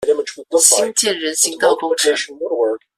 [0.59, 2.11] 新建人行道工程